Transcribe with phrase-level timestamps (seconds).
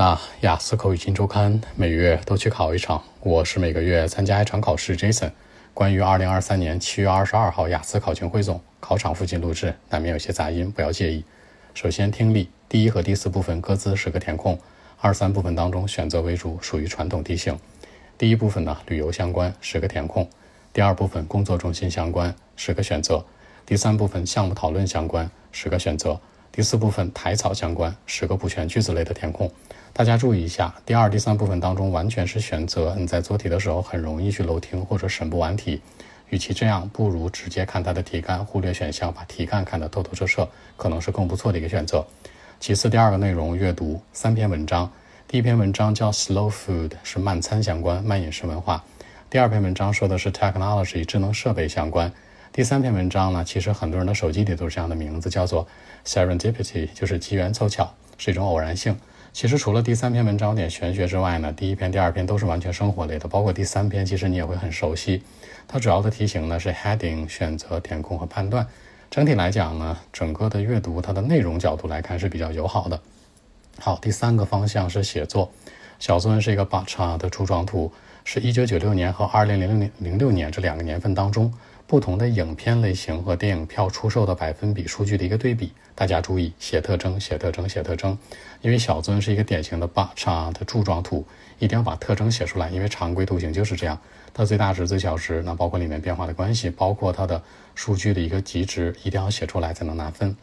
[0.00, 4.96] 那雅思口语新周刊每月都去考一场，我是每个月参加一场考试。
[4.96, 5.30] Jason，
[5.74, 11.22] 关于二零二三年七月二十二号雅思考前汇总考场附近录制，难免有些杂音，不要介意。
[11.74, 14.58] 首先听力，第一和第四部分各自十个填空，
[15.02, 17.58] 二三部分当中选择为主，属于传统题型。
[18.16, 20.24] 第一部分呢，旅游相关十个填空；
[20.72, 23.22] 第二部分工作中心相关十个选择；
[23.66, 26.18] 第三部分项目讨论相关十个选择；
[26.50, 29.52] 第四部分台草相关十个补全句子类的填空。
[29.92, 35.80] 大家注意一下，第二、第三部分当中完全是选择，你在做题的时候很容易去漏听或者审不完题。
[36.28, 42.06] 与其这样，不如直接看它的题干，忽略选项，把题干看得透透彻彻，可能是更不错的一个选择。
[42.60, 44.90] 其次，第二个内容阅读三篇文章，
[45.26, 48.80] 第一篇文章叫 Slow Food，是慢餐相关，慢饮食文化；
[49.28, 52.08] 第二篇文章说的是 Technology，智能设备相关；
[52.52, 55.66] 第三篇文章呢，其实很多人的手机里都是这样的名字，叫做
[56.06, 58.96] Serendipity，就是机缘凑巧，是一种偶然性。
[59.32, 65.22] 其实除了第三篇文章有点玄学之外呢，第一篇、第二篇都是完全生活类的，包括第三篇，其实你也会很熟悉。
[65.68, 68.66] 它主要的题型呢是 heading 选择、填空和判断。
[69.08, 73.00] 整体来讲呢，整个的阅读它的内容角度来看是比较友好的。
[73.78, 75.50] 好，第三个方向是写作。
[75.98, 77.92] 小作文是一个 bar chart 的柱状图，
[78.24, 81.52] 是一九九六年和二零零六零六年这两个年份当中。
[81.90, 88.16] 不同的影片类型和电影票出售的百分比数据的一个对比，大家注意写特征、写特征、写特征。
[88.60, 91.26] 因为小作文是一个典型的 bar chart 的柱状图，
[91.58, 92.68] 一定要把特征写出来。
[92.68, 93.98] 因为常规图形就是这样，
[94.32, 97.42] 它最大值、最小值，那包括里面变化的关系，包括它的
[97.74, 100.36] 数据的一个极值，一定要写出来才能拿分。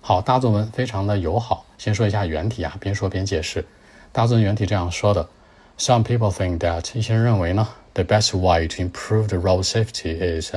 [0.00, 1.66] 好，大作文非常的友好。
[1.76, 3.62] 先说一下原题啊，边说边解释。
[4.10, 5.28] 大作文原题这样说的
[5.76, 10.54] ：Some people think that 一些人认为呢，the best way to improve the road safety is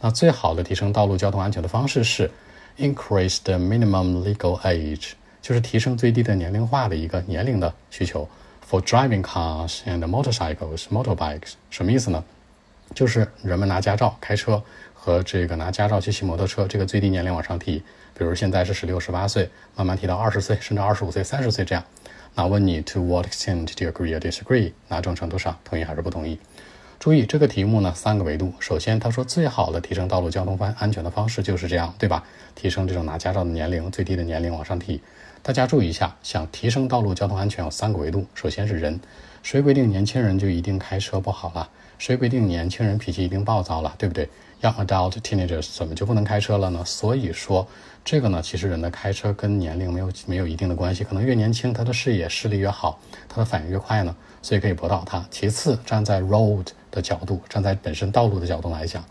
[0.00, 2.30] 那最好的提升道路交通安全的方式是
[2.78, 8.28] increase the minimum legal age，就是提升最低的年龄化的一个年龄的需求
[8.68, 11.54] for driving cars and motorcycles, motorbikes。
[11.70, 12.22] 什么意思呢？
[12.94, 14.62] 就是人们拿驾照开车
[14.94, 17.82] 和这个拿驾照去骑摩托车，这个最低年龄往上提，
[18.16, 21.84] 比如现在是十六、十八岁，慢慢提到二十岁，甚至二十五岁、三十岁这样。
[22.34, 24.72] 那问你 to what extent do you agree or disagree？
[24.86, 26.38] 哪种程度上同意还是不同意？
[26.98, 28.52] 注意这个题目呢，三个维度。
[28.58, 32.24] 首先，他说最好的提升道路交通方安全的方式就是这样，对吧？
[32.56, 35.00] 提升这种拿驾照的年龄，最低的年龄往上提。
[35.40, 38.26] 大家注意一下，想提升道路交通安全有三个维度。
[38.34, 38.98] 首先是人，
[39.50, 41.66] 谁规定年轻人就一定开车不好了？
[41.96, 43.94] 谁规定年轻人脾气一定暴躁了？
[43.96, 44.28] 对不对
[44.60, 46.84] ？Young adult teenagers 怎么就不能开车了呢？
[46.84, 47.66] 所以说，
[48.04, 55.26] 这个呢，其实人的开车跟年龄没有没有一定的关系，可能越年轻，他的视野视力越好，他的反应越快呢，所以可以驳倒他。
[55.30, 56.66] 其次，站在 road。
[56.90, 59.04] 的角度，站在本身道路的角度来讲，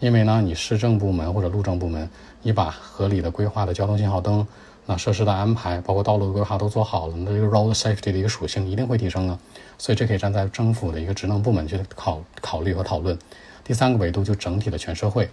[0.00, 2.10] 因为呢，你市政部门或者路政部门，
[2.42, 4.44] 你把合理的规划的交通信号灯、
[4.86, 9.38] 那设施的安排，包括道路规划都做好了，那这个 road safety 的一个属性一定会提升啊。
[9.78, 13.16] 所以这可以站在政府的一个职能部门去考考虑和讨论。
[13.62, 15.30] 第三个维度就整体的全社会，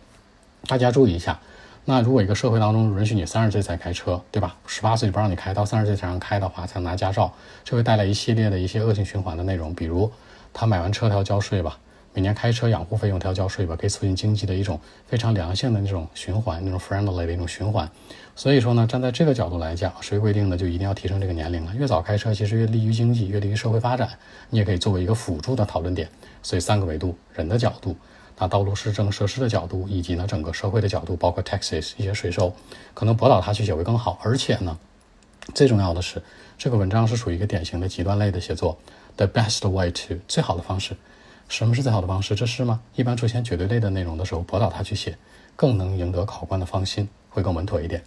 [0.67, 1.39] 大家注意一下，
[1.85, 4.55] 那如果一个社会当中允许你三十岁才开车，对吧？
[4.67, 10.11] 十八岁不让你开，到三十岁才让开的话，才能拿驾照，这会带来一系列的一些恶性循环的内容，比如
[10.53, 11.79] 他买完车他要交税吧。
[12.17, 17.87] 每年开车养护费用他要交税吧，可以促进经济的一种非常良性的那种循环，那种 friendly 的一种循环。
[18.35, 21.75] 所以说呢，站在这个角度来讲，谁规定的就一定要提升这个年龄了？
[21.75, 24.09] 越早开车，其实越利于经济，越利于社会发展。
[24.49, 26.09] 你也可以作为一个辅助的讨论点。
[26.41, 27.95] 所以三个维度：人的角度，
[28.35, 32.51] 那道路市政设施的角度，以及呢整个社会的角度，包括 taxes 一些税收，
[32.95, 34.17] 可能博导他去写会更好。
[34.23, 34.75] 而且呢，
[35.53, 36.19] 最重要的是，
[36.57, 38.75] 这个文章是属于一个典型的极端类的写作。
[39.17, 40.97] The best way to 最好的方式。
[41.47, 42.35] 什么是最好的方式？
[42.35, 42.81] 这是吗？
[42.95, 45.17] 一般出现绝对类的内容的时候，驳倒他去写，
[45.55, 48.03] 更能赢得考官的芳心，会更稳妥一点。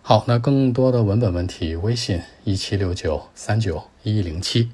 [0.00, 4.70] 好，那更多的文本问题，微信一七六九三九一零七。